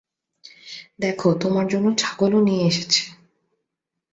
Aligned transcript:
দেখো, 0.99 1.27
তোমার 1.41 1.65
জন্য 1.67 1.87
ছাগলও 1.97 2.39
নিয়ে 2.41 2.63
এসেছে। 2.67 3.01